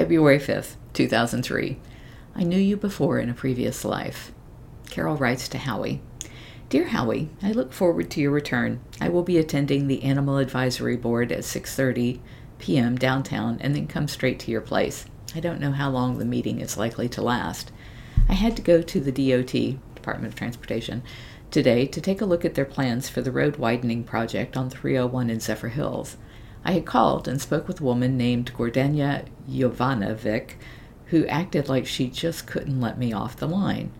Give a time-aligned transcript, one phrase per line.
[0.00, 1.76] February 5th, 2003.
[2.34, 4.32] I knew you before in a previous life.
[4.88, 6.00] Carole writes to Howie.
[6.70, 8.80] Dear Howie, I look forward to your return.
[8.98, 12.18] I will be attending the Animal Advisory Board at 6:30
[12.58, 12.96] p.m.
[12.96, 15.04] downtown and then come straight to your place.
[15.34, 17.70] I don't know how long the meeting is likely to last.
[18.26, 19.52] I had to go to the DOT,
[19.94, 21.02] Department of Transportation,
[21.50, 25.28] today to take a look at their plans for the road widening project on 301
[25.28, 26.16] in Zephyrhills.
[26.64, 30.52] I had called and spoke with a woman named Gordania Jovanovic,
[31.06, 33.92] who acted like she just couldn't let me off the line.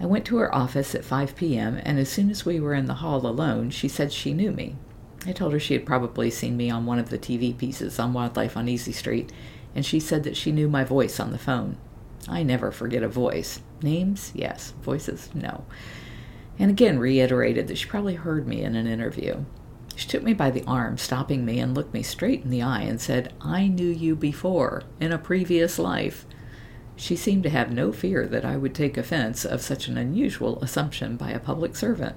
[0.00, 2.86] I went to her office at 5 p.m., and as soon as we were in
[2.86, 4.76] the hall alone, she said she knew me.
[5.26, 8.14] I told her she had probably seen me on one of the TV pieces on
[8.14, 9.30] Wildlife on Easy Street
[9.74, 11.76] and she said that she knew my voice on the phone.
[12.28, 13.60] I never forget a voice.
[13.82, 14.74] Names, yes.
[14.82, 15.64] Voices, no.
[16.58, 19.44] And again reiterated that she probably heard me in an interview.
[20.00, 22.80] She took me by the arm, stopping me, and looked me straight in the eye
[22.80, 26.24] and said, I knew you before, in a previous life.
[26.96, 30.58] She seemed to have no fear that I would take offense of such an unusual
[30.62, 32.16] assumption by a public servant.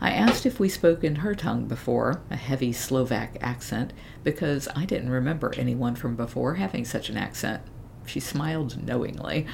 [0.00, 3.92] I asked if we spoke in her tongue before, a heavy Slovak accent,
[4.24, 7.60] because I didn't remember anyone from before having such an accent.
[8.06, 9.46] She smiled knowingly,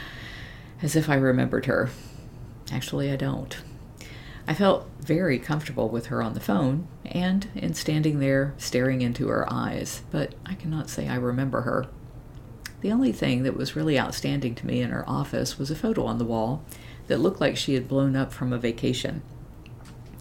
[0.81, 1.91] as if I remembered her.
[2.71, 3.57] Actually, I don't.
[4.47, 9.29] I felt very comfortable with her on the phone and in standing there staring into
[9.29, 11.87] her eyes, but I cannot say I remember her.
[12.83, 16.05] The only thing that was really outstanding to me in her office was a photo
[16.05, 16.63] on the wall
[17.07, 19.23] that looked like she had blown up from a vacation.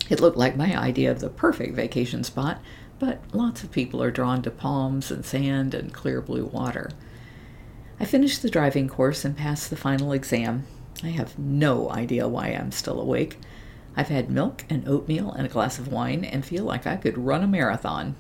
[0.09, 2.61] It looked like my idea of the perfect vacation spot,
[2.97, 6.91] but lots of people are drawn to palms and sand and clear blue water.
[7.99, 10.65] I finished the driving course and passed the final exam.
[11.03, 13.37] I have no idea why I'm still awake.
[13.97, 17.17] I've had milk and oatmeal and a glass of wine and feel like I could
[17.17, 18.15] run a marathon.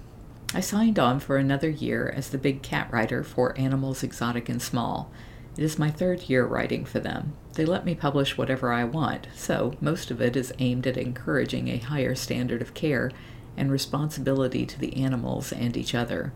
[0.53, 4.61] I signed on for another year as the big cat writer for Animals Exotic and
[4.61, 5.11] Small.
[5.57, 7.33] It is my third year writing for them.
[7.53, 11.67] They let me publish whatever I want, so most of it is aimed at encouraging
[11.67, 13.11] a higher standard of care
[13.57, 16.33] and responsibility to the animals and each other.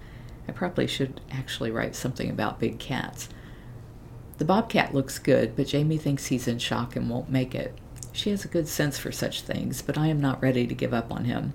[0.48, 3.30] I probably should actually write something about big cats.
[4.38, 7.78] The bobcat looks good, but Jamie thinks he's in shock and won't make it.
[8.12, 10.94] She has a good sense for such things, but I am not ready to give
[10.94, 11.54] up on him.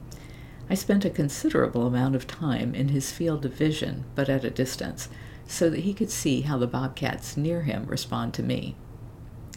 [0.70, 4.50] I spent a considerable amount of time in his field of vision, but at a
[4.50, 5.08] distance,
[5.46, 8.74] so that he could see how the bobcats near him respond to me.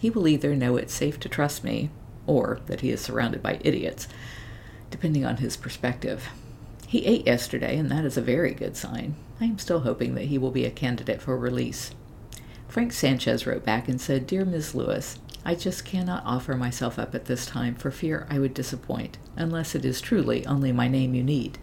[0.01, 1.89] He will either know it's safe to trust me,
[2.25, 4.07] or that he is surrounded by idiots,
[4.91, 6.27] depending on his perspective.
[6.87, 9.15] He ate yesterday, and that is a very good sign.
[9.39, 11.91] I am still hoping that he will be a candidate for release.
[12.67, 14.75] Frank Sanchez wrote back and said, Dear Ms.
[14.75, 19.17] Lewis, I just cannot offer myself up at this time for fear I would disappoint,
[19.37, 21.57] unless it is truly only my name you need.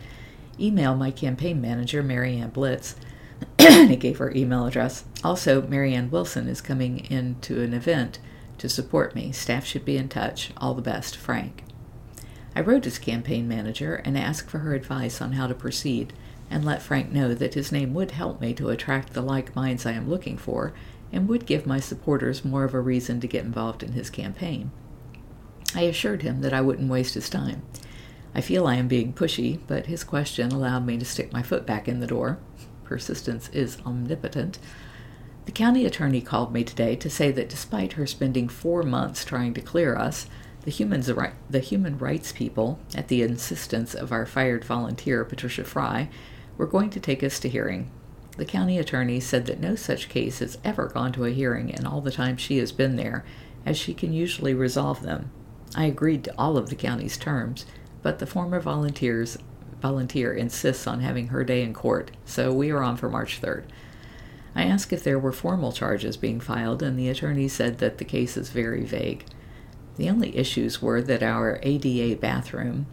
[0.58, 2.96] Email my campaign manager, Marianne Blitz,
[3.60, 5.04] he gave her email address.
[5.22, 8.18] Also, Marianne Wilson is coming into an event
[8.56, 9.32] to support me.
[9.32, 10.50] Staff should be in touch.
[10.56, 11.62] All the best, Frank.
[12.56, 16.14] I wrote his campaign manager and asked for her advice on how to proceed
[16.50, 19.84] and let Frank know that his name would help me to attract the like minds
[19.84, 20.72] I am looking for
[21.12, 24.70] and would give my supporters more of a reason to get involved in his campaign.
[25.74, 27.62] I assured him that I wouldn't waste his time.
[28.34, 31.66] I feel I am being pushy, but his question allowed me to stick my foot
[31.66, 32.38] back in the door
[32.84, 34.58] persistence is omnipotent.
[35.46, 39.54] The county attorney called me today to say that despite her spending four months trying
[39.54, 40.26] to clear us,
[40.62, 41.10] the, humans,
[41.50, 46.08] the human rights people, at the insistence of our fired volunteer Patricia Fry,
[46.56, 47.90] were going to take us to hearing.
[48.36, 51.86] The county attorney said that no such case has ever gone to a hearing in
[51.86, 53.24] all the time she has been there,
[53.64, 55.30] as she can usually resolve them.
[55.76, 57.64] I agreed to all of the county's terms,
[58.02, 59.38] but the former volunteers
[59.80, 63.64] volunteer insists on having her day in court, so we are on for March 3rd.
[64.54, 68.04] I asked if there were formal charges being filed, and the attorney said that the
[68.04, 69.26] case is very vague.
[69.96, 72.86] The only issues were that our ADA bathroom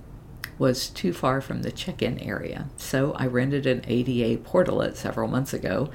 [0.62, 5.28] was too far from the check in area, so I rented an ADA portalet several
[5.28, 5.90] months ago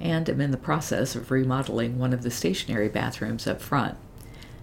[0.00, 3.96] and am in the process of remodeling one of the stationary bathrooms up front.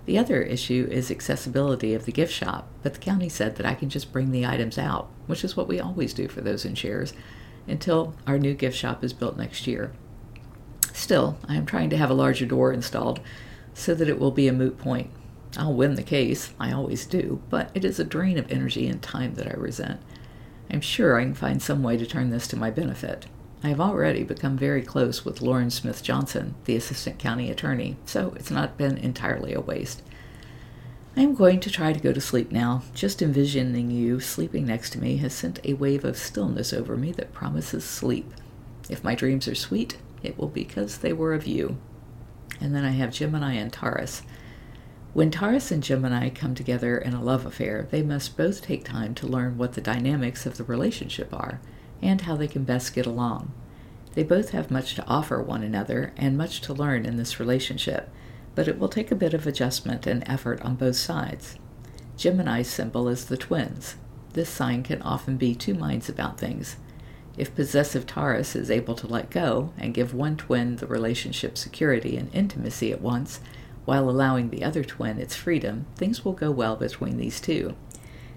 [0.06, 3.74] The other issue is accessibility of the gift shop, but the county said that I
[3.74, 6.74] can just bring the items out, which is what we always do for those in
[6.74, 7.12] shares,
[7.68, 9.92] until our new gift shop is built next year.
[10.94, 13.20] Still, I am trying to have a larger door installed
[13.74, 15.10] so that it will be a moot point.
[15.60, 19.02] I'll win the case, I always do, but it is a drain of energy and
[19.02, 20.00] time that I resent.
[20.72, 23.26] I'm sure I can find some way to turn this to my benefit.
[23.62, 28.32] I have already become very close with Lauren Smith Johnson, the assistant county attorney, so
[28.38, 30.02] it's not been entirely a waste.
[31.18, 32.84] I am going to try to go to sleep now.
[32.94, 37.12] Just envisioning you sleeping next to me has sent a wave of stillness over me
[37.14, 38.34] that promises sleep.
[38.90, 41.78] If my dreams are sweet, it will be because they were of you.
[42.62, 44.22] And then I have Gemini and Taurus.
[45.14, 49.16] When Taurus and Gemini come together in a love affair, they must both take time
[49.16, 51.60] to learn what the dynamics of the relationship are
[52.00, 53.52] and how they can best get along.
[54.14, 58.10] They both have much to offer one another and much to learn in this relationship,
[58.54, 61.58] but it will take a bit of adjustment and effort on both sides.
[62.16, 63.96] Gemini's symbol is the twins.
[64.34, 66.78] This sign can often be two minds about things.
[67.36, 72.16] If possessive Taurus is able to let go and give one twin the relationship security
[72.16, 73.40] and intimacy at once,
[73.90, 77.76] while allowing the other twin its freedom, things will go well between these two.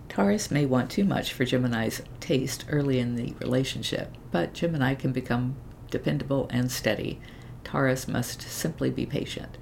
[0.08, 5.12] Taurus may want too much for Gemini's taste early in the relationship, but Gemini can
[5.12, 5.56] become
[5.90, 7.20] dependable and steady.
[7.64, 9.58] Taurus must simply be patient.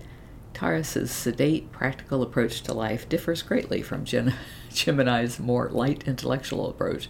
[0.55, 4.35] Taurus's sedate, practical approach to life differs greatly from Gem-
[4.73, 7.09] Gemini's more light intellectual approach.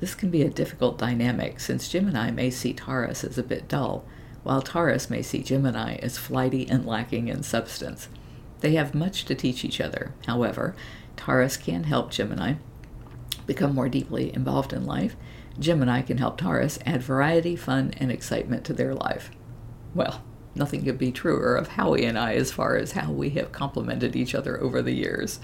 [0.00, 4.04] This can be a difficult dynamic since Gemini may see Taurus as a bit dull,
[4.42, 8.08] while Taurus may see Gemini as flighty and lacking in substance.
[8.60, 10.12] They have much to teach each other.
[10.26, 10.74] However,
[11.16, 12.54] Taurus can help Gemini
[13.46, 15.16] become more deeply involved in life.
[15.58, 19.30] Gemini can help Taurus add variety, fun, and excitement to their life.
[19.94, 20.22] Well,
[20.54, 24.14] nothing could be truer of Howie and I as far as how we have complemented
[24.14, 25.40] each other over the years.